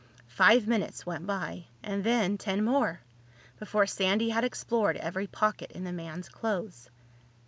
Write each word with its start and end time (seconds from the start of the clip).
Five 0.33 0.65
minutes 0.65 1.05
went 1.05 1.27
by, 1.27 1.65
and 1.83 2.03
then 2.03 2.35
ten 2.39 2.65
more, 2.65 3.01
before 3.59 3.85
Sandy 3.85 4.31
had 4.31 4.43
explored 4.43 4.97
every 4.97 5.27
pocket 5.27 5.71
in 5.73 5.83
the 5.83 5.93
man's 5.93 6.27
clothes. 6.27 6.89